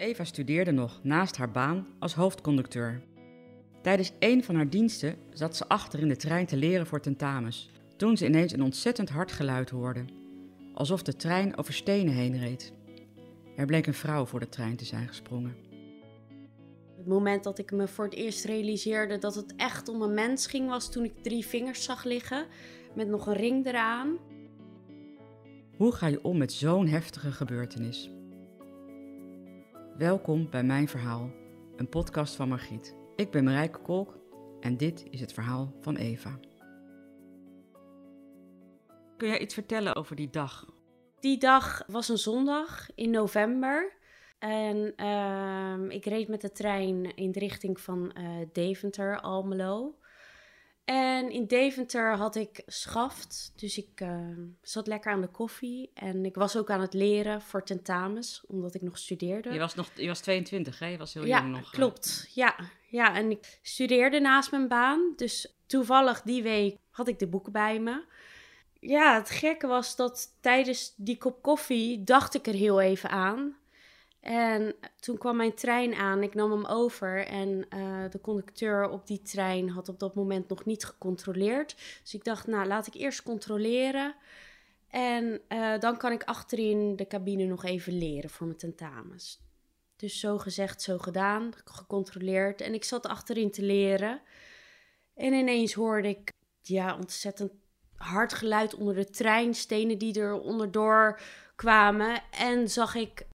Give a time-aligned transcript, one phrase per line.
[0.00, 3.02] Eva studeerde nog naast haar baan als hoofdconducteur.
[3.82, 7.70] Tijdens een van haar diensten zat ze achter in de trein te leren voor tentamens,
[7.96, 10.04] toen ze ineens een ontzettend hard geluid hoorde,
[10.74, 12.72] alsof de trein over stenen heen reed.
[13.56, 15.56] Er bleek een vrouw voor de trein te zijn gesprongen.
[16.96, 20.46] Het moment dat ik me voor het eerst realiseerde dat het echt om een mens
[20.46, 22.46] ging, was toen ik drie vingers zag liggen
[22.94, 24.18] met nog een ring eraan.
[25.76, 28.10] Hoe ga je om met zo'n heftige gebeurtenis?
[30.00, 31.30] Welkom bij Mijn Verhaal,
[31.76, 32.96] een podcast van Margriet.
[33.16, 34.18] Ik ben Marijke Kolk
[34.60, 36.38] en dit is het verhaal van Eva.
[39.16, 40.66] Kun jij iets vertellen over die dag?
[41.18, 43.92] Die dag was een zondag in november.
[44.38, 49.98] En ehm, ik reed met de trein in de richting van eh, Deventer, Almelo.
[50.92, 54.08] En in Deventer had ik schaft, dus ik uh,
[54.62, 55.90] zat lekker aan de koffie.
[55.94, 59.52] En ik was ook aan het leren voor tentamens, omdat ik nog studeerde.
[59.52, 60.86] Je was, nog, je was 22, hè?
[60.86, 61.70] Je was heel ja, jong nog.
[61.70, 62.30] klopt.
[62.34, 62.56] Ja,
[62.88, 65.12] ja, en ik studeerde naast mijn baan.
[65.16, 68.04] Dus toevallig die week had ik de boeken bij me.
[68.80, 73.56] Ja, het gekke was dat tijdens die kop koffie dacht ik er heel even aan.
[74.20, 79.06] En toen kwam mijn trein aan, ik nam hem over en uh, de conducteur op
[79.06, 81.76] die trein had op dat moment nog niet gecontroleerd.
[82.02, 84.14] Dus ik dacht, nou laat ik eerst controleren
[84.88, 89.40] en uh, dan kan ik achterin de cabine nog even leren voor mijn tentamens.
[89.96, 94.20] Dus zo gezegd, zo gedaan, gecontroleerd en ik zat achterin te leren.
[95.14, 96.32] En ineens hoorde ik
[96.62, 97.52] ja, ontzettend
[97.96, 101.20] hard geluid onder de trein, stenen die er onderdoor
[101.56, 103.28] kwamen en zag ik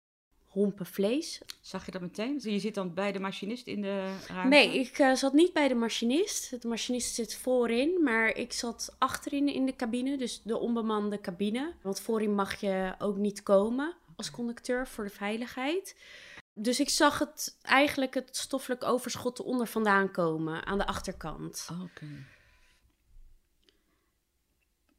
[0.55, 1.41] hompen vlees.
[1.61, 2.39] Zag je dat meteen?
[2.43, 4.47] Je zit dan bij de machinist in de ruimte?
[4.47, 6.61] Nee, ik uh, zat niet bij de machinist.
[6.61, 11.73] De machinist zit voorin, maar ik zat achterin in de cabine, dus de onbemande cabine.
[11.81, 15.95] Want voorin mag je ook niet komen als conducteur voor de veiligheid.
[16.53, 21.67] Dus ik zag het eigenlijk het stoffelijk overschot eronder vandaan komen aan de achterkant.
[21.71, 21.81] Oké.
[21.83, 22.25] Okay.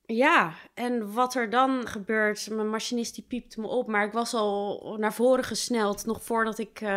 [0.07, 4.35] Ja, en wat er dan gebeurt, mijn machinist die piept me op, maar ik was
[4.35, 6.89] al naar voren gesneld, nog voordat ik uh,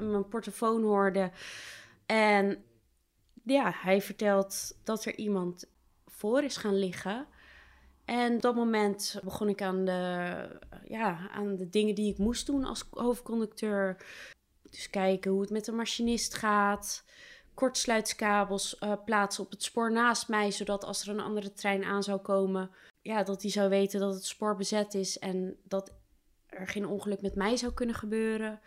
[0.00, 1.30] mijn portofoon hoorde.
[2.06, 2.64] En
[3.44, 5.64] ja, hij vertelt dat er iemand
[6.06, 7.26] voor is gaan liggen.
[8.04, 9.92] En op dat moment begon ik aan de,
[10.84, 14.04] ja, aan de dingen die ik moest doen als hoofdconducteur.
[14.70, 17.04] Dus kijken hoe het met de machinist gaat
[17.58, 22.02] kortsluitskabels uh, plaatsen op het spoor naast mij, zodat als er een andere trein aan
[22.02, 22.70] zou komen,
[23.02, 25.92] ja, dat hij zou weten dat het spoor bezet is en dat
[26.46, 28.60] er geen ongeluk met mij zou kunnen gebeuren.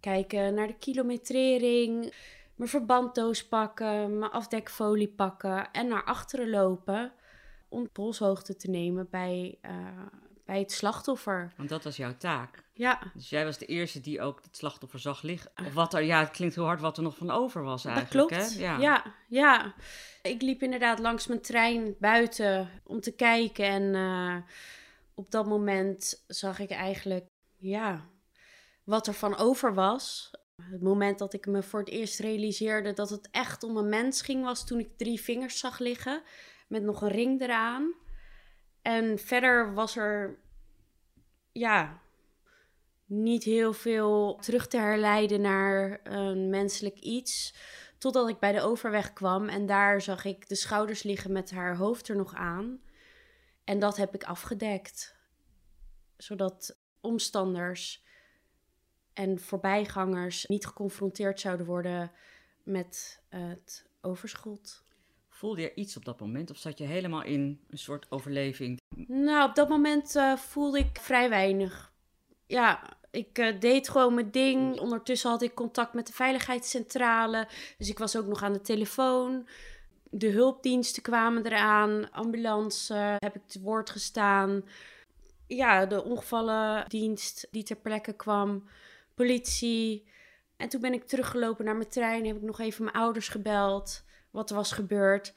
[0.00, 2.14] Kijken naar de kilometrering,
[2.54, 7.12] mijn verbanddoos pakken, mijn afdekfolie pakken en naar achteren lopen
[7.68, 9.72] om polshoogte te nemen bij, uh,
[10.44, 11.52] bij het slachtoffer.
[11.56, 12.64] Want dat was jouw taak.
[12.72, 13.02] Ja.
[13.14, 15.50] Dus jij was de eerste die ook het slachtoffer zag liggen.
[15.66, 18.28] Of wat er, ja, het klinkt heel hard wat er nog van over was eigenlijk.
[18.28, 18.54] Dat klopt.
[18.54, 18.60] Hè?
[18.60, 18.78] Ja.
[18.78, 19.74] ja, ja.
[20.22, 23.64] Ik liep inderdaad langs mijn trein buiten om te kijken.
[23.64, 24.36] En uh,
[25.14, 27.26] op dat moment zag ik eigenlijk,
[27.56, 28.06] ja,
[28.84, 30.30] wat er van over was.
[30.62, 34.22] Het moment dat ik me voor het eerst realiseerde dat het echt om een mens
[34.22, 36.22] ging, was toen ik drie vingers zag liggen
[36.68, 37.94] met nog een ring eraan.
[38.82, 40.38] En verder was er,
[41.52, 42.02] ja,
[43.06, 47.54] niet heel veel terug te herleiden naar een menselijk iets.
[47.98, 51.76] Totdat ik bij de overweg kwam en daar zag ik de schouders liggen met haar
[51.76, 52.80] hoofd er nog aan.
[53.64, 55.16] En dat heb ik afgedekt.
[56.16, 58.04] Zodat omstanders
[59.12, 62.12] en voorbijgangers niet geconfronteerd zouden worden
[62.62, 64.81] met het overschot.
[65.42, 68.80] Voelde je iets op dat moment of zat je helemaal in een soort overleving?
[69.06, 71.92] Nou, op dat moment uh, voelde ik vrij weinig.
[72.46, 74.78] Ja, ik uh, deed gewoon mijn ding.
[74.78, 77.48] Ondertussen had ik contact met de veiligheidscentrale.
[77.78, 79.48] Dus ik was ook nog aan de telefoon.
[80.10, 82.10] De hulpdiensten kwamen eraan.
[82.10, 84.64] Ambulance heb ik te woord gestaan.
[85.46, 88.68] Ja, de ongevallendienst die ter plekke kwam.
[89.14, 90.06] Politie.
[90.56, 92.26] En toen ben ik teruggelopen naar mijn trein.
[92.26, 94.04] Heb ik nog even mijn ouders gebeld.
[94.32, 95.34] Wat er was gebeurd.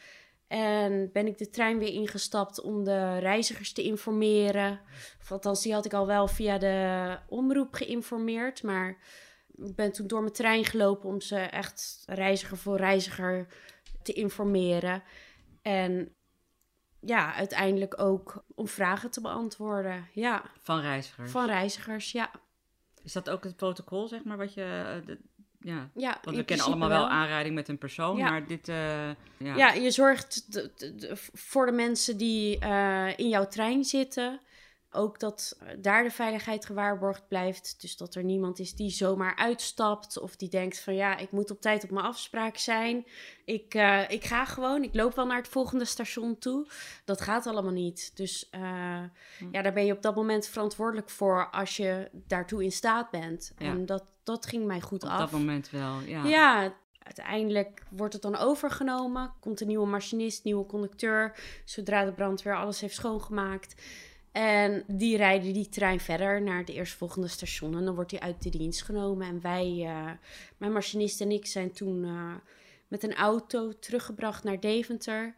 [0.48, 4.80] En ben ik de trein weer ingestapt om de reizigers te informeren.
[5.22, 8.64] Of althans, die had ik al wel via de omroep geïnformeerd.
[8.64, 8.98] Maar
[9.58, 13.48] Ik ben toen door mijn trein gelopen om ze echt reiziger voor reiziger
[14.04, 15.04] te informeren.
[15.62, 16.16] En
[17.00, 20.08] ja, uiteindelijk ook om vragen te beantwoorden.
[20.14, 21.32] Ja, Van reizigers.
[21.32, 22.32] van reizigers, ja.
[23.04, 24.62] Is dat ook het protocol, zeg maar, wat je...
[25.02, 25.20] eh, de-
[25.66, 28.30] ja, ja want we kennen allemaal wel aanrijding met een persoon, Ja.
[28.30, 28.70] maar dit...
[28.70, 29.56] eh, ja.
[29.56, 30.46] Ja, je zorgt
[31.34, 34.40] voor de mensen die eh, in jouw trein zitten.
[34.96, 37.82] Ook dat eh, daar de veiligheid gewaarborgd blijft.
[37.82, 40.20] Dus dat er niemand is die zomaar uitstapt.
[40.20, 43.06] Of die denkt van ja, ik moet op tijd op mijn afspraak zijn.
[43.46, 46.68] Ik, eh, ik ga gewoon, ik loop wel naar het volgende station toe.
[47.06, 48.12] Dat gaat allemaal niet.
[48.16, 48.62] Dus eh,
[49.38, 49.46] Hm.
[49.52, 53.54] ja, daar ben je op dat moment verantwoordelijk voor als je daartoe in staat bent.
[53.58, 53.66] Ja.
[53.66, 55.20] En dat, dat ging mij goed Op af.
[55.20, 56.24] dat moment wel, ja.
[56.24, 59.34] Ja, uiteindelijk wordt het dan overgenomen.
[59.40, 61.38] Komt een nieuwe machinist, nieuwe conducteur.
[61.66, 63.76] Zodra de brandweer alles heeft schoongemaakt.
[64.36, 67.78] En die rijden die trein verder naar het eerstvolgende station.
[67.78, 69.28] En dan wordt die uit de dienst genomen.
[69.28, 70.12] En wij, eh,
[70.58, 72.34] mijn machinist en ik, zijn toen eh,
[72.88, 75.36] met een auto teruggebracht naar Deventer.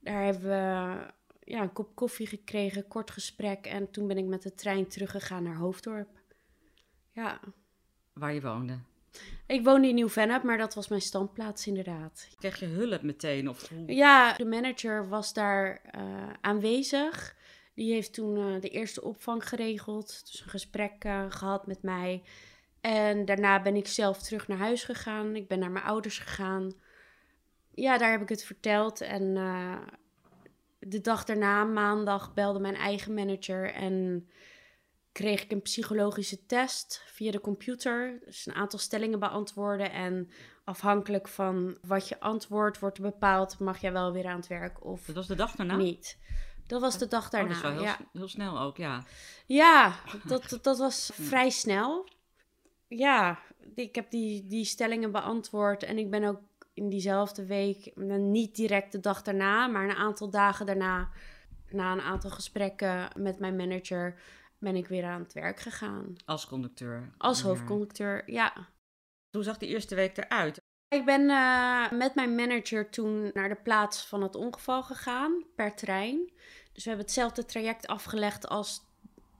[0.00, 0.96] Daar hebben we
[1.44, 3.66] ja, een kop koffie gekregen, kort gesprek.
[3.66, 6.08] En toen ben ik met de trein teruggegaan naar Hoofddorp.
[7.12, 7.40] Ja,
[8.12, 8.78] Waar je woonde.
[9.46, 12.28] ik woonde in Nieuw-Vennep, maar dat was mijn standplaats inderdaad.
[12.38, 13.48] Kreeg je hulp meteen?
[13.48, 13.70] Of?
[13.86, 16.02] Ja, de manager was daar eh,
[16.40, 17.36] aanwezig.
[17.78, 20.06] Die heeft toen eh, de eerste opvang geregeld.
[20.30, 22.22] Dus een gesprek eh, gehad met mij.
[22.80, 25.36] En daarna ben ik zelf terug naar huis gegaan.
[25.36, 26.72] Ik ben naar mijn ouders gegaan.
[27.74, 29.00] Ja, daar heb ik het verteld.
[29.00, 29.76] En eh,
[30.78, 34.28] de dag daarna, maandag, belde mijn eigen manager en
[35.12, 38.20] kreeg ik een psychologische test via de computer.
[38.24, 39.92] Dus een aantal stellingen beantwoorden.
[39.92, 40.30] En
[40.64, 45.04] afhankelijk van wat je antwoord wordt bepaald, mag jij wel weer aan het werk of
[45.04, 45.76] Dat was de dag daarna?
[45.76, 46.18] niet.
[46.68, 47.48] Dat was de dag Oh, daarna.
[47.48, 47.98] dat is wel heel, ja.
[48.12, 49.04] heel snel ook, ja.
[49.46, 49.94] Ja,
[50.26, 52.08] dat, dat, dat was vrij snel.
[52.88, 53.38] Ja,
[53.74, 56.40] ik heb die, die stellingen beantwoord en ik ben ook
[56.74, 61.08] in diezelfde week, eh, niet direct de dag daarna, maar een aantal dagen daarna,
[61.70, 64.20] na een aantal gesprekken met mijn manager,
[64.58, 66.14] ben ik weer aan het werk gegaan.
[66.24, 67.10] Als conducteur.
[67.18, 68.52] Als hoofdconducteur, ja.
[69.30, 70.60] Hoe zag die eerste week eruit?
[70.88, 75.74] Ik ben eh, met mijn manager toen naar de plaats van het ongeval gegaan, per
[75.74, 76.32] trein.
[76.72, 78.80] Dus we hebben hetzelfde traject afgelegd als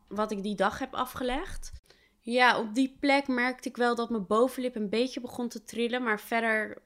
[0.09, 1.73] wat ik die dag heb afgelegd.
[2.21, 6.03] Ja, op die plek merkte ik wel dat mijn bovenlip een beetje begon te trillen.
[6.03, 6.83] Maar verder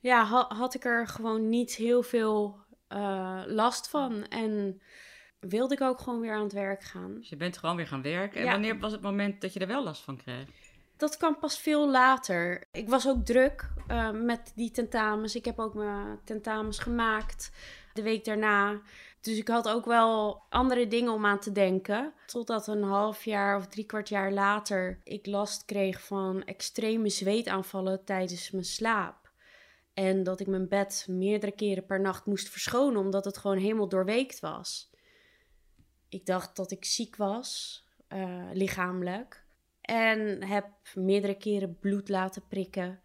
[0.00, 2.58] ja, ha- had ik er gewoon niet heel veel
[2.88, 4.26] eh, last van.
[4.28, 4.82] En
[5.40, 7.14] wilde ik ook gewoon weer aan het werk gaan.
[7.14, 8.38] Dus je bent gewoon weer gaan werken.
[8.38, 8.50] En Ja.
[8.52, 10.48] wanneer was het moment dat je er wel last van kreeg?
[10.96, 12.64] Dat kwam pas veel later.
[12.72, 15.34] Ik was ook druk eh, met die tentamens.
[15.34, 17.50] Ik heb ook mijn tentamens gemaakt
[17.94, 18.80] de week daarna.
[19.20, 22.12] Dus ik had ook wel andere dingen om aan te denken.
[22.26, 28.04] Totdat een half jaar of drie kwart jaar later ik last kreeg van extreme zweetaanvallen
[28.04, 29.30] tijdens mijn slaap.
[29.94, 33.88] En dat ik mijn bed meerdere keren per nacht moest verschonen omdat het gewoon helemaal
[33.88, 34.90] doorweekt was.
[36.08, 39.43] Ik dacht dat ik ziek was, eh, lichamelijk.
[39.84, 43.00] En heb meerdere keren bloed laten prikken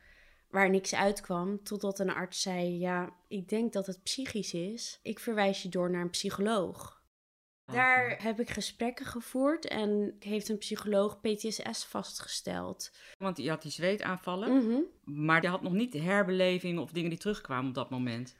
[0.49, 1.63] waar niks uitkwam.
[1.63, 4.99] Totdat een arts zei: Ja, ik denk dat het psychisch is.
[5.03, 6.97] Ik verwijs je door naar een psycholoog.
[7.65, 12.91] Daar heb ik gesprekken gevoerd en heeft een psycholoog PTSS vastgesteld.
[13.17, 14.79] Want je had die zweetaanvallen, Mhm.
[15.25, 18.35] maar je had nog niet herbelevingen of dingen die terugkwamen op dat moment.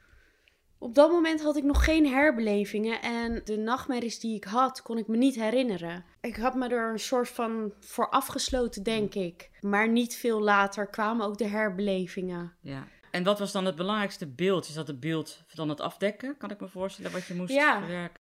[0.82, 4.98] Op dat moment had ik nog geen herbelevingen en de nachtmerries die ik had, kon
[4.98, 6.04] ik me niet herinneren.
[6.20, 9.50] Ik had me er een soort van voor afgesloten, denk ik.
[9.60, 12.52] Maar niet veel later kwamen ook de herbelevingen.
[12.60, 12.86] Ja.
[13.10, 14.68] En wat was dan het belangrijkste beeld?
[14.68, 16.36] Is dat het beeld van het afdekken?
[16.36, 17.78] Kan ik me voorstellen wat je moest Ja.
[17.78, 18.18] verwerken?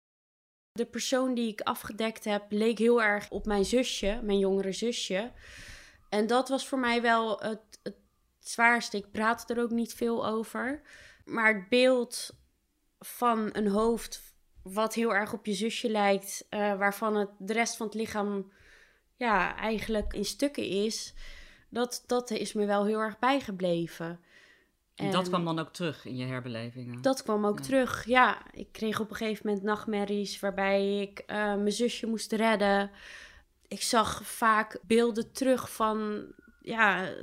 [0.71, 5.31] De persoon die ik afgedekt heb, leek heel erg op mijn zusje, mijn jongere zusje.
[6.09, 7.95] En dat was voor mij wel het, het
[8.39, 8.97] zwaarste.
[8.97, 10.81] Ik praatte er ook niet veel over.
[11.25, 12.41] Maar het beeld
[13.05, 14.33] van een hoofd
[14.63, 18.51] wat heel erg op je zusje lijkt, eh, waarvan het, de rest van het lichaam
[19.15, 21.13] ja, eigenlijk in stukken is,
[21.69, 24.19] dat, dat is me wel heel erg bijgebleven.
[24.95, 27.01] En dat kwam dan ook terug in je herbelevingen?
[27.01, 27.63] Dat kwam ook Ja.
[27.63, 28.51] terug, ja.
[28.51, 32.91] Ik kreeg op een gegeven moment nachtmerries waarbij ik eh, mijn zusje moest redden.
[33.67, 36.25] Ik zag vaak beelden terug van
[36.61, 37.13] ja,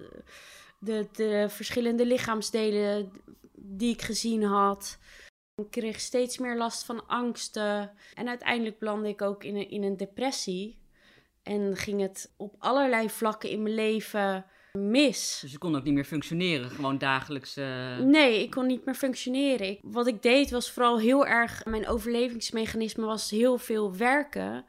[0.78, 3.12] de, de verschillende lichaamsdelen
[3.54, 4.98] die ik gezien had.
[5.64, 7.90] Ik kreeg steeds meer last van angsten.
[8.14, 10.78] En uiteindelijk belandde ik ook in een, in een depressie.
[11.42, 15.38] En ging het op allerlei vlakken in mijn leven mis.
[15.42, 17.56] Dus je kon ook niet meer functioneren, gewoon dagelijks.
[17.56, 19.66] eh, Nee, ik kon niet meer functioneren.
[19.68, 21.64] Ik- wat ik deed was vooral heel erg.
[21.64, 24.64] Mijn overlevingsmechanisme was heel veel werken.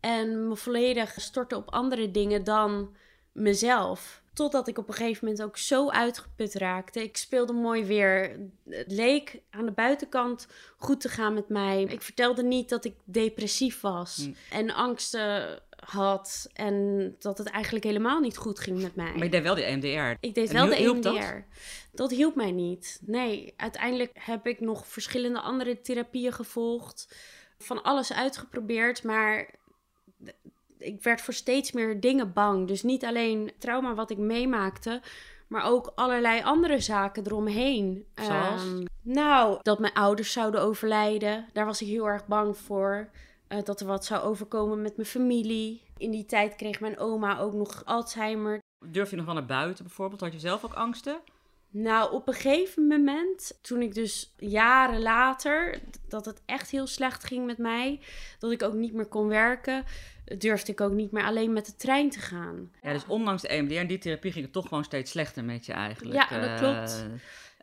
[0.00, 2.96] En me volledig storten op andere dingen dan
[3.32, 4.21] mezelf.
[4.34, 7.02] Totdat ik op een gegeven moment ook zo uitgeput raakte.
[7.02, 8.38] Ik speelde mooi weer.
[8.68, 10.46] Het leek aan de buitenkant
[10.76, 11.82] goed te gaan met mij.
[11.82, 14.34] Ik vertelde niet dat ik depressief was Mm.
[14.50, 16.48] en angsten had.
[16.52, 19.12] En dat het eigenlijk helemaal niet goed ging met mij.
[19.12, 20.26] Maar je deed wel die EMDR.
[20.26, 21.14] Ik deed En wel de hielp dat?
[21.14, 21.44] EMDR.
[21.92, 22.10] Dat?
[22.10, 23.00] hielp mij niet.
[23.06, 27.16] Nee, uiteindelijk heb ik nog verschillende andere therapieën gevolgd.
[27.58, 29.50] Van alles uitgeprobeerd, maar
[30.82, 32.68] ik werd voor steeds meer dingen bang.
[32.68, 35.00] Dus niet alleen trauma wat ik meemaakte,
[35.46, 38.04] maar ook allerlei andere zaken eromheen.
[38.14, 38.62] Zoals?
[38.62, 41.48] Ehm, nou, dat mijn ouders zouden overlijden.
[41.52, 43.08] Daar was ik heel erg bang voor.
[43.48, 45.82] Eh, dat er wat zou overkomen met mijn familie.
[45.96, 48.58] In die tijd kreeg mijn oma ook nog Alzheimer.
[48.86, 50.20] Durf je nog wel naar buiten bijvoorbeeld?
[50.20, 51.20] Had je zelf ook angsten?
[51.74, 57.24] Nou, op een gegeven moment, toen ik dus jaren later, dat het echt heel slecht
[57.24, 58.00] ging met mij,
[58.38, 59.84] dat ik ook niet meer kon werken,
[60.24, 62.70] durfde ik ook niet meer alleen met de trein te gaan.
[62.82, 65.66] Ja, dus ondanks de EMDR en die therapie ging het toch gewoon steeds slechter met
[65.66, 66.14] je eigenlijk.
[66.30, 67.04] Ja, dat Eh, klopt.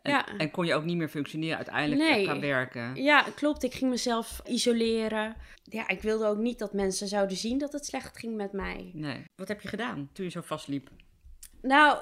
[0.02, 0.26] En, Ja.
[0.38, 2.24] en kon je ook niet meer functioneren uiteindelijk Nee.
[2.24, 2.94] qua werken?
[3.02, 3.62] Ja, klopt.
[3.62, 5.34] Ik ging mezelf isoleren.
[5.64, 8.90] Ja, ik wilde ook niet dat mensen zouden zien dat het slecht ging met mij.
[8.94, 9.24] Nee.
[9.36, 10.90] Wat heb je gedaan toen je zo vastliep?
[11.62, 11.98] Nou,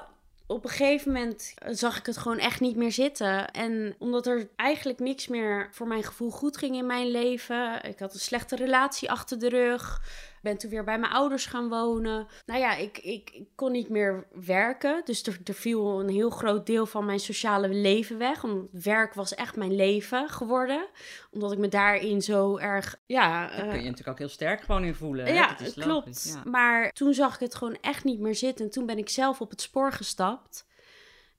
[0.47, 3.51] op een gegeven moment zag ik het gewoon echt niet meer zitten.
[3.51, 7.83] En omdat er eigenlijk niks meer voor mijn gevoel goed ging in mijn leven.
[7.83, 10.01] Ik had een slechte relatie achter de rug.
[10.41, 12.27] Ben toen weer bij mijn ouders gaan wonen.
[12.45, 15.01] Nou ja, ik, ik, ik kon niet meer werken.
[15.05, 18.41] Dus er, er viel een heel groot deel van mijn sociale leven weg.
[18.41, 20.87] Want werk was echt mijn leven geworden.
[21.31, 22.95] Omdat ik me daarin zo erg.
[23.05, 25.33] Ja, Daar kun eh, je natuurlijk ook heel sterk gewoon in voelen.
[25.33, 26.31] ja, is klopt.
[26.43, 26.49] ja.
[26.49, 28.65] Maar toen zag ik het gewoon echt niet meer zitten.
[28.65, 30.67] En toen ben ik zelf op het spoor gestapt.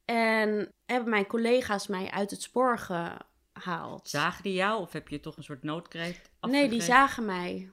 [0.05, 4.09] En hebben mijn collega's mij uit het spoor gehaald.
[4.09, 6.71] Zagen die jou of heb je toch een soort noodkreet nee, afgegeven?
[6.71, 7.71] die zagen mij.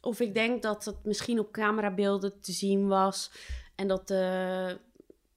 [0.00, 3.30] Of ik denk dat het misschien op camerabeelden te zien was.
[3.74, 4.78] En dat de,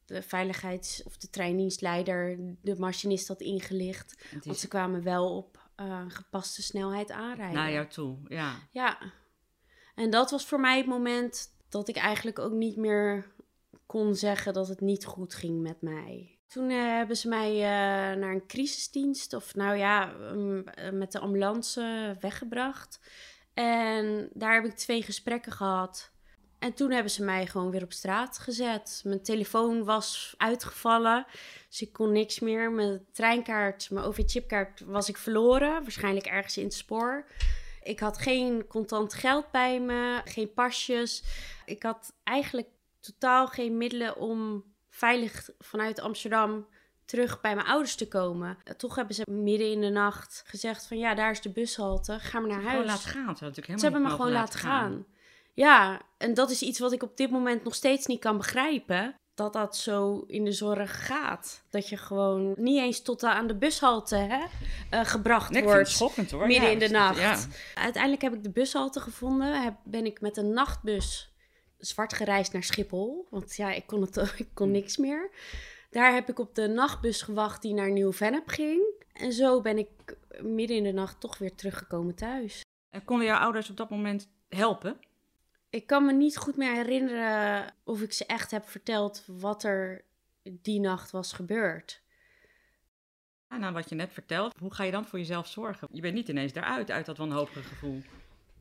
[0.05, 4.11] de veiligheids- of de treindienstleider de machinist had ingelicht.
[4.11, 7.55] Het Want is ze kwamen wel op eh, gepaste snelheid aanrijden.
[7.55, 8.55] naar jou toe, ja.
[8.71, 8.97] Ja,
[9.95, 13.31] en dat was voor mij het moment dat ik eigenlijk ook niet meer
[13.85, 16.39] kon zeggen dat het niet goed ging met mij.
[16.47, 21.11] Toen eh, hebben ze mij eh, naar een crisisdienst, of nou ja, um, eh, met
[21.11, 22.99] de ambulance weggebracht.
[23.53, 26.11] En daar heb ik twee gesprekken gehad.
[26.59, 29.01] En toen hebben ze mij gewoon weer op straat gezet.
[29.05, 31.25] Mijn telefoon was uitgevallen,
[31.69, 32.71] dus ik kon niks meer.
[32.71, 37.25] Mijn treinkaart, mijn OV-chipkaart was ik verloren, waarschijnlijk ergens in het spoor.
[37.83, 41.23] Ik had geen contant geld bij me, geen pasjes.
[41.65, 42.67] Ik had eigenlijk
[42.99, 46.67] totaal geen middelen om veilig vanuit Amsterdam
[47.11, 48.57] terug bij mijn ouders te komen.
[48.77, 52.39] Toch hebben ze midden in de nacht gezegd van ja, daar is de bushalte, ga
[52.39, 52.87] maar naar Gewoon huis.
[52.87, 53.37] laten gaan.
[53.37, 55.05] Ze, natuurlijk Ze hebben me helemaal gewoon laten gaan.
[55.53, 59.15] Ja, en dat is iets wat ik op dit moment nog steeds niet kan begrijpen.
[59.33, 61.63] Dat dat zo in de zorg gaat.
[61.69, 64.43] Dat je gewoon niet eens tot aan de bushalte hè,
[64.89, 65.79] eh, gebracht Nee, wordt.
[65.79, 66.47] het schokkend hoor.
[66.47, 67.19] midden Ja, in de nacht.
[67.19, 67.37] Ja.
[67.75, 69.63] Uiteindelijk heb ik de bushalte gevonden.
[69.63, 71.33] Heb, ben ik met een nachtbus
[71.77, 73.27] zwart gereisd naar Schiphol.
[73.29, 75.29] Want ja, ik kon, het, ik kon niks meer.
[75.91, 78.81] Daar heb ik op de nachtbus gewacht die naar Nieuw-Vennep ging.
[79.13, 79.89] En zo ben ik
[80.41, 82.65] midden in de nacht toch weer teruggekomen thuis.
[82.89, 84.99] En konden jouw ouders op dat moment helpen?
[85.69, 90.03] Ik kan me niet goed meer herinneren of ik ze echt heb verteld wat er
[90.43, 92.01] die nacht was gebeurd.
[93.49, 95.87] Ja, nou, wat je net vertelt, hoe ga je dan voor jezelf zorgen?
[95.91, 98.01] Je bent niet ineens daaruit, uit dat wanhopige gevoel.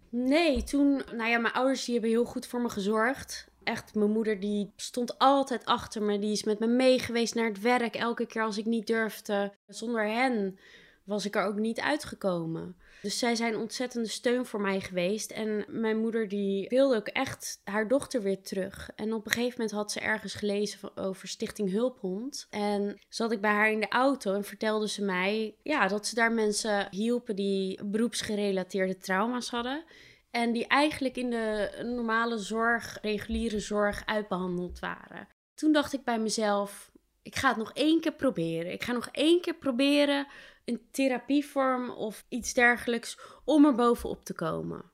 [0.09, 3.50] Nee, toen, nou ja, mijn ouders die hebben heel goed voor me gezorgd.
[3.65, 6.19] Echt, mijn moeder die stond altijd achter me.
[6.19, 9.53] Die is met me mee geweest naar het werk elke keer als ik niet durfde.
[9.67, 10.59] Zonder hen
[11.05, 12.77] was ik er ook niet uitgekomen.
[13.03, 15.31] Dus zij zijn ontzettende steun voor mij geweest.
[15.31, 18.91] En mijn moeder die wilde ook echt haar dochter weer terug.
[18.97, 22.47] En op een gegeven moment had ze ergens gelezen over Stichting Hulphond.
[22.51, 26.15] En zat ik bij haar in de auto en vertelde ze mij ja, dat ze
[26.15, 29.85] daar mensen hielpen die beroepsgerelateerde trauma's hadden.
[30.31, 35.29] En die eigenlijk in de normale zorg, reguliere zorg, uitbehandeld waren.
[35.55, 36.91] Toen dacht ik bij mezelf:
[37.23, 38.73] ik ga het nog één keer proberen.
[38.73, 40.27] Ik ga nog één keer proberen
[40.65, 44.91] een therapievorm of iets dergelijks om er bovenop te komen.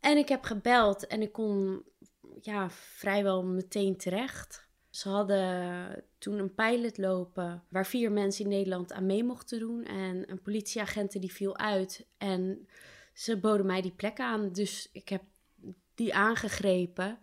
[0.00, 1.84] En ik heb gebeld en ik kon
[2.40, 4.66] ja, vrijwel meteen terecht.
[4.90, 9.84] Ze hadden toen een pilot lopen waar vier mensen in Nederland aan mee mochten doen.
[9.84, 12.06] En een politieagent die viel uit.
[12.18, 12.68] En
[13.18, 14.52] ze boden mij die plek aan.
[14.52, 15.22] Dus ik heb
[15.94, 17.18] die aangegrepen.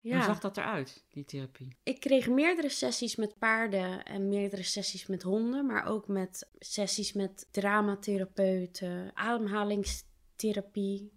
[0.00, 1.76] Hoe zag dat eruit, die therapie?
[1.82, 7.12] Ik kreeg meerdere sessies met paarden en meerdere sessies met honden, maar ook met sessies
[7.12, 11.12] met dramatherapeuten, ademhalingstherapie.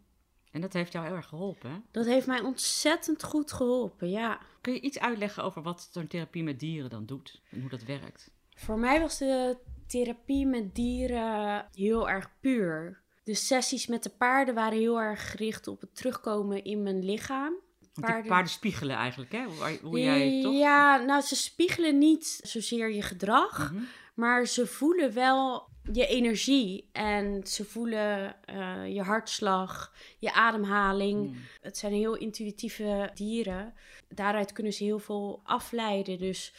[0.51, 1.77] En dat heeft jou heel erg geholpen, hè?
[1.91, 4.41] Dat heeft mij ontzettend goed geholpen, ja.
[4.61, 7.83] Kun je iets uitleggen over wat zo'n therapie met dieren dan doet en hoe dat
[7.83, 8.31] werkt?
[8.49, 13.02] Voor mij was de therapie met dieren heel erg puur.
[13.23, 17.53] De sessies met de paarden waren heel erg gericht op het terugkomen in mijn lichaam.
[17.93, 18.29] Paarden...
[18.29, 19.43] paarden spiegelen eigenlijk, hè?
[19.43, 20.53] Hoe, hoe jij toch...
[20.53, 23.83] Ja, nou, ze spiegelen niet zozeer je gedrag, mhm.
[24.13, 31.27] maar ze voelen wel je energie en ze voelen uh, je hartslag, je ademhaling.
[31.27, 31.35] Mm.
[31.61, 33.73] Het zijn heel intuïtieve dieren.
[34.07, 36.19] Daaruit kunnen ze heel veel afleiden.
[36.19, 36.53] Dus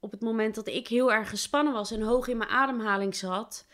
[0.00, 3.65] op het moment dat ik heel erg gespannen was en hoog in mijn ademhaling zat,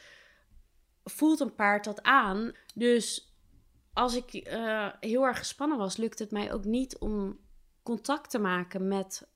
[1.05, 2.53] voelt een paard dat aan.
[2.75, 3.35] Dus
[3.93, 7.39] als ik uh, heel erg gespannen was, lukte het mij ook niet om
[7.83, 9.29] contact te maken met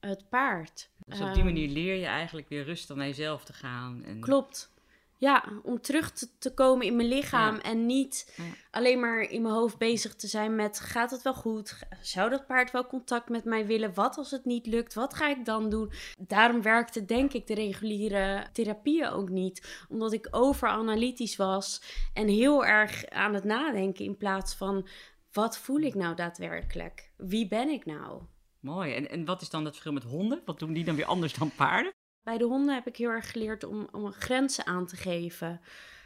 [0.00, 0.90] het paard.
[1.06, 4.04] Dus op die manier ehm, leer je eigenlijk weer rustig naar jezelf te gaan.
[4.04, 4.20] En...
[4.20, 4.74] Klopt.
[5.18, 8.38] Ja, om terug te, komen in mijn lichaam en niet
[8.70, 11.78] alleen maar in mijn hoofd bezig te zijn met: gaat het wel goed?
[12.00, 13.94] Zou dat paard wel contact met mij willen?
[13.94, 14.94] Wat als het niet lukt?
[14.94, 15.92] Wat ga ik dan doen?
[16.18, 21.82] Daarom werkte, denk ik, de reguliere therapieën ook niet, omdat ik overanalytisch was
[22.14, 24.88] en heel erg aan het nadenken in plaats van:
[25.32, 27.10] wat voel ik nou daadwerkelijk?
[27.16, 28.22] Wie ben ik nou?
[28.60, 28.94] Mooi.
[28.94, 30.42] En, en wat is dan het verschil met honden?
[30.44, 31.92] Wat doen die dan weer anders dan paarden?
[32.26, 35.60] Bij de honden heb ik heel erg geleerd om, om grenzen aan te geven.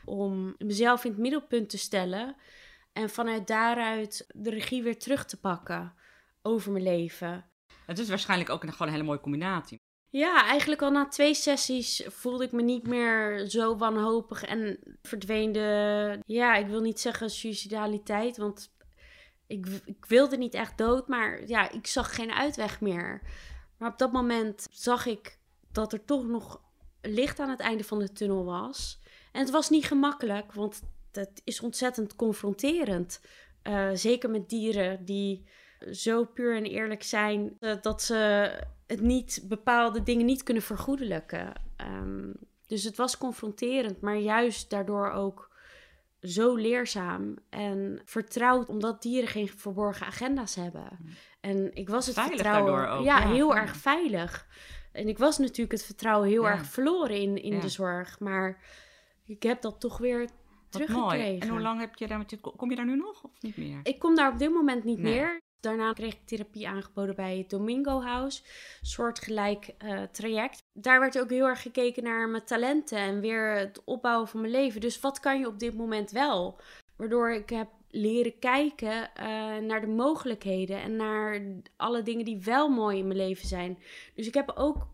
[0.05, 2.37] Om mezelf in het middelpunt te stellen.
[2.93, 5.95] En vanuit daaruit de regie weer terug te pakken
[6.43, 7.45] over mijn leven.
[7.87, 9.79] Het is waarschijnlijk ook een, gewoon een hele mooie combinatie.
[10.09, 15.53] Ja, eigenlijk al na twee sessies voelde ik me niet meer zo wanhopig en verdween
[15.53, 18.75] de, ja, ik wil niet zeggen suicidaliteit, want
[19.47, 23.21] ik, ik wilde niet echt dood, maar ja, ik zag geen uitweg meer.
[23.79, 25.39] Maar op dat moment zag ik
[25.73, 26.61] dat er toch nog
[27.01, 29.01] licht aan het einde van de tunnel was.
[29.33, 33.21] En het was niet gemakkelijk, want het is ontzettend confronterend.
[33.63, 35.47] Uh, zeker met dieren die
[35.93, 38.51] zo puur en eerlijk zijn uh, dat ze
[38.87, 41.53] het niet bepaalde dingen niet kunnen vergoedelijken.
[41.77, 42.33] Um,
[42.67, 45.51] dus het was confronterend, maar juist daardoor ook
[46.21, 50.89] zo leerzaam en vertrouwd, omdat dieren geen verborgen agenda's hebben.
[50.99, 51.09] Hmm.
[51.41, 53.05] En ik was het veilig vertrouwen, ook.
[53.05, 54.47] Ja, heel erg veilig.
[54.93, 58.21] En ik was natuurlijk het vertrouwen heel erg verloren in, in de zorg.
[58.21, 58.63] Maar
[59.27, 60.29] ik heb dat toch weer
[60.69, 61.41] teruggekregen.
[61.41, 63.81] En hoe lang heb je daar met Kom je daar nu nog of niet meer?
[63.83, 65.41] Ik kom daar op dit moment niet meer.
[65.61, 68.43] Daarna kreeg ik therapie aangeboden bij het Domingo House.
[68.81, 70.63] Soortgelijk uh, traject.
[70.73, 74.53] Daar werd ook heel erg gekeken naar mijn talenten en weer het opbouwen van mijn
[74.53, 74.81] leven.
[74.81, 76.61] Dus wat kan je op dit moment wel?
[76.97, 79.25] Waardoor ik heb leren kijken uh,
[79.57, 81.43] naar de mogelijkheden en naar
[81.77, 83.79] alle dingen die wel mooi in mijn leven zijn.
[84.15, 84.89] Dus ik heb ook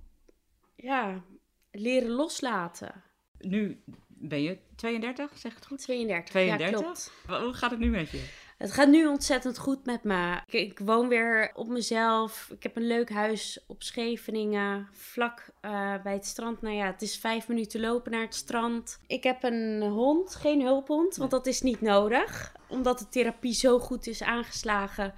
[0.77, 1.25] ja,
[1.71, 3.03] leren loslaten.
[3.39, 5.79] Nu ben je 32, zeg het goed?
[5.79, 6.79] 32, 32?
[6.79, 7.13] ja klopt.
[7.45, 8.45] Hoe gaat het nu met je?
[8.57, 10.41] Het gaat nu ontzettend goed met me.
[10.47, 12.51] Ik, ik, woon weer op mezelf.
[12.51, 16.63] Ik heb een leuk huis op Scheveningen, vlak uh, bij het strand.
[16.63, 19.01] Nou ja, het is vijf minuten lopen naar het strand.
[19.07, 22.55] Ik heb een hond, geen hulphond, want dat is niet nodig.
[22.69, 25.15] Omdat de therapie zo goed is aangeslagen,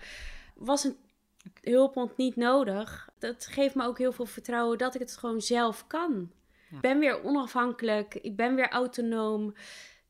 [0.55, 0.97] was een
[1.63, 3.09] hulphond niet nodig.
[3.19, 6.31] Dat geeft me ook heel veel vertrouwen dat ik het gewoon zelf kan.
[6.71, 9.55] Ik ben weer onafhankelijk, ik ben weer autonoom.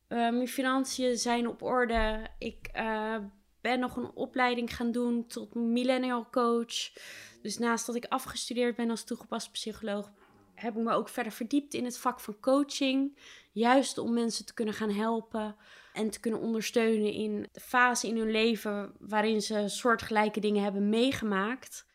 [0.09, 2.27] Mijn financiën zijn op orde.
[2.37, 3.17] Ik uh,
[3.61, 6.91] ben nog een opleiding gaan doen tot millennial coach.
[7.41, 10.11] Dus naast dat ik afgestudeerd ben als toegepast psycholoog,
[10.53, 13.19] heb ik me ook verder verdiept in het vak van coaching.
[13.51, 15.55] Juist om mensen te kunnen gaan helpen
[15.93, 20.89] en te kunnen ondersteunen in de fase in hun leven waarin ze soortgelijke dingen hebben
[20.89, 21.87] meegemaakt.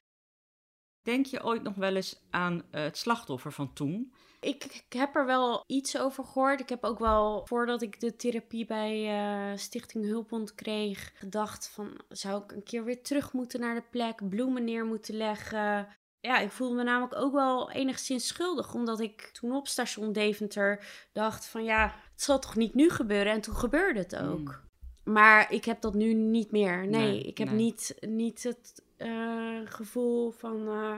[1.03, 4.14] Denk je ooit nog wel eens aan het slachtoffer van toen?
[4.44, 6.61] Ik, heb er wel iets over gehoord.
[6.61, 12.00] Ik heb ook wel, voordat ik de therapie bij uh, Stichting Hulpond kreeg, gedacht van,
[12.09, 15.88] zou ik een keer weer terug moeten naar de plek, bloemen neer moeten leggen.
[16.20, 20.87] Ja, ik voelde me namelijk ook wel enigszins schuldig, omdat ik toen op station Deventer
[21.12, 23.33] dacht van, ja, het zal toch niet nu gebeuren?
[23.33, 24.62] En toen gebeurde het ook.
[25.04, 25.12] Hmm.
[25.14, 26.87] Maar ik heb dat nu niet meer.
[26.87, 30.68] Nee, ik heb niet, niet het uh, gevoel van...
[30.68, 30.96] Uh,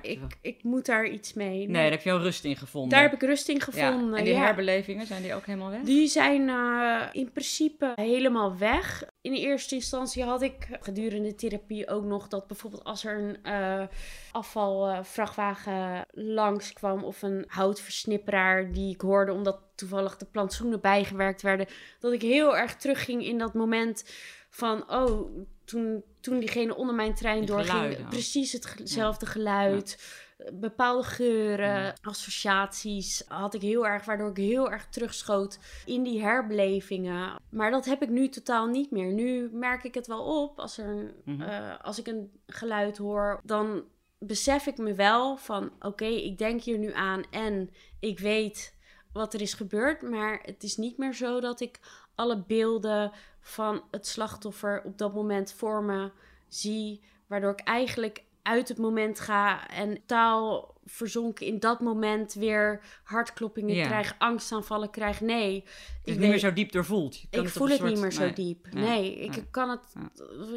[0.00, 1.68] ik, ik moet daar iets mee.
[1.68, 2.90] Nee, daar heb je wel rust in gevonden.
[2.90, 4.10] Daar heb ik rust in gevonden.
[4.10, 4.16] Ja.
[4.16, 5.80] En die herbelevingen, zijn die ook helemaal weg?
[5.82, 9.04] Die zijn uh, in principe helemaal weg.
[9.20, 13.86] In eerste instantie had ik gedurende therapie ook nog dat bijvoorbeeld als er een uh,
[14.32, 21.66] afvalvrachtwagen langskwam of een houtversnipperaar die ik hoorde omdat toevallig de plantsoenen bijgewerkt werden,
[22.00, 24.04] dat ik heel erg terugging in dat moment
[24.50, 25.38] van, oh,
[25.72, 30.20] toen, toen diegene onder mijn trein doorging, precies hetzelfde geluid.
[30.52, 37.40] bepaalde geuren, associaties had ik heel erg, waardoor ik heel erg terugschoot in die herbelevingen.
[37.50, 39.12] Maar dat heb ik nu totaal niet meer.
[39.12, 41.42] Nu merk ik het wel op als, er Mhm.
[41.42, 43.84] eh, als ik een geluid hoor, dan
[44.18, 48.74] besef ik me wel van oké, ik denk hier nu aan en ik weet
[49.12, 51.80] wat er is gebeurd, maar het is niet meer zo dat ik
[52.14, 56.10] alle beelden van het slachtoffer op dat moment voor me
[56.48, 62.80] zie, waardoor ik eigenlijk uit het moment ga en taal verzonken in dat moment weer
[63.04, 63.86] hartkloppingen Ja.
[63.86, 65.20] krijg, angstaanvallen krijg.
[65.20, 66.72] Nee, Het is ik niet weet- meer zo diep.
[66.72, 68.32] Je kan ik voel het niet meer zo nee.
[68.32, 68.66] diep.
[68.72, 69.92] Nee, ik kan het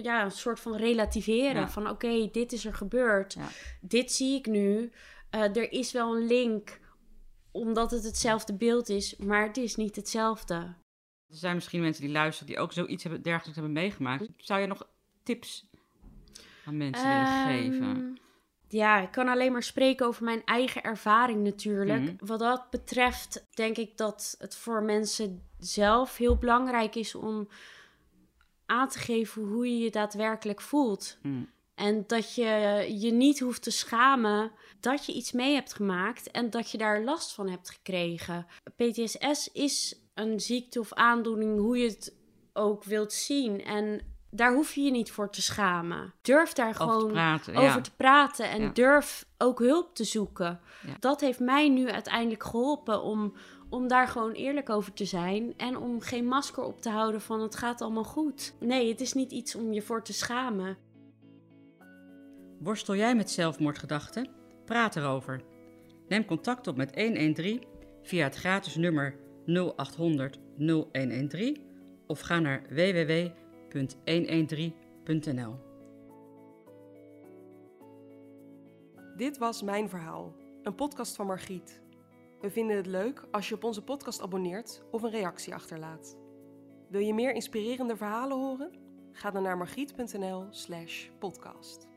[0.04, 0.24] Ja.
[0.24, 1.62] een soort van relativeren.
[1.62, 1.70] Ja.
[1.70, 3.34] Van oké, dit is er gebeurd.
[3.34, 3.48] Ja.
[3.82, 4.92] Dit zie ik nu.
[5.30, 6.80] Eh, er is wel een link,
[7.52, 10.74] omdat het hetzelfde beeld is, maar het is niet hetzelfde.
[11.30, 14.28] Er zijn misschien mensen die luisteren die ook zoiets hebben, dergelijks hebben meegemaakt.
[14.38, 14.88] Zou je nog
[15.24, 15.70] tips
[16.66, 17.96] aan mensen willen geven?
[17.96, 18.24] Ehm,
[18.68, 22.02] Ja, ik kan alleen maar spreken over mijn eigen ervaring natuurlijk.
[22.02, 22.26] Mhm.
[22.26, 27.48] Wat dat betreft denk ik dat het voor mensen zelf heel belangrijk is om
[28.66, 31.18] aan te geven hoe je je daadwerkelijk voelt.
[31.22, 31.50] Mm.
[31.76, 32.46] En dat je
[33.00, 37.04] je niet hoeft te schamen dat je iets mee hebt gemaakt en dat je daar
[37.04, 38.48] last van hebt gekregen.
[38.76, 42.16] PTSS is een ziekte of aandoening, hoe je het
[42.54, 43.64] ook wilt zien.
[43.64, 46.14] En daar hoef je je niet voor te schamen.
[46.22, 47.54] Durf daar Over gewoon te praten.
[47.56, 47.82] over ja.
[47.82, 48.70] te praten en Ja.
[48.74, 50.60] durf ook hulp te zoeken.
[50.88, 50.96] Ja.
[51.00, 53.34] Dat heeft mij nu uiteindelijk geholpen om,
[53.70, 57.42] om daar gewoon eerlijk over te zijn en om geen masker op te houden van
[57.42, 58.54] het gaat allemaal goed.
[58.60, 60.78] Nee, het is niet iets om je voor te schamen.
[62.60, 64.30] Worstel jij met zelfmoordgedachten?
[64.66, 65.42] Praat erover.
[66.08, 67.64] Neem contact op met 113
[68.04, 71.58] via het gratis nummer 0800 0113
[72.08, 75.56] of ga naar www.113.nl.
[79.16, 81.84] Dit was Mijn Verhaal, een podcast van Margriet.
[82.42, 86.18] We vinden het leuk als je op onze podcast abonneert of een reactie achterlaat.
[86.90, 88.72] Wil je meer inspirerende verhalen horen?
[89.12, 91.88] Ga dan naar margriet.nl slash podcast.